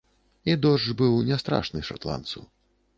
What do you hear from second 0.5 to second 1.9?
І дождж быў не страшны